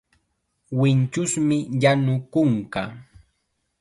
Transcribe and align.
Winchusmi 0.79 1.57
llanu 1.81 2.13
kunka. 2.33 2.83